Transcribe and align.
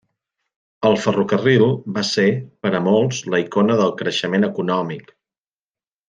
El 0.89 0.95
ferrocarril 1.01 1.65
va 1.97 2.03
ser 2.13 2.25
per 2.65 2.71
a 2.79 2.81
molts 2.89 3.19
la 3.33 3.41
icona 3.45 3.75
del 3.83 3.93
creixement 4.03 4.49
econòmic. 4.53 5.13